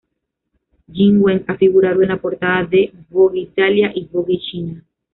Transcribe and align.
Jing 0.95 1.21
Wen 1.23 1.43
ha 1.47 1.55
figurado 1.55 2.01
en 2.01 2.07
la 2.09 2.17
portada 2.19 2.63
de 2.65 2.91
"Vogue 3.11 3.39
Italia" 3.41 3.91
y 3.93 4.05
"Vogue 4.07 4.39
China". 4.39 4.83